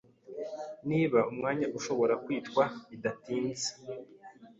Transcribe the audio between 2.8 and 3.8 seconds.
Bidatinze